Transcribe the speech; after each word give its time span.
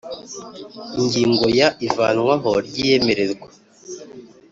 Ingingo 0.99 1.45
ya 1.59 1.67
ivanwaho 1.87 2.51
ry 2.67 2.75
iyemererwa 2.83 3.47